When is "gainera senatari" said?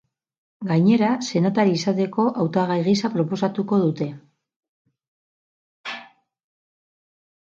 0.69-1.75